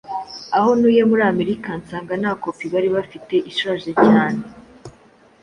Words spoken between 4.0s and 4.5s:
cyane